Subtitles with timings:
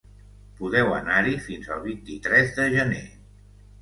[0.61, 3.07] Podeu anar-hi fins el vint-i-tres de gener.